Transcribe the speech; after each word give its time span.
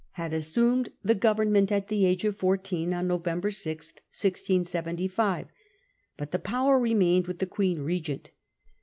had 0.13 0.33
assumed 0.33 0.89
the 1.03 1.13
government 1.13 1.71
at 1.71 1.87
the 1.87 2.07
age 2.07 2.25
of 2.25 2.35
fourteen 2.35 2.91
on 2.91 3.07
November 3.07 3.51
6, 3.51 3.89
1675. 4.09 5.49
But 6.17 6.31
the 6.31 6.39
power 6.39 6.79
remained 6.79 7.27
with 7.27 7.37
the 7.37 7.45
Queen 7.45 7.83
Regent. 7.83 8.31